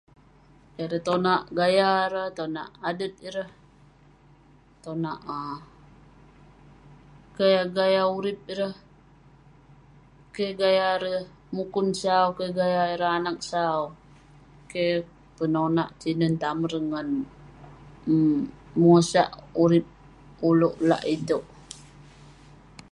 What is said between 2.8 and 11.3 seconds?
adet ireh, tonak um gaya gaya urip ireh, keh gaya ireh